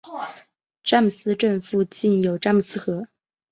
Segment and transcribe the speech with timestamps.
[0.83, 3.05] 詹姆斯镇附近有詹姆斯河。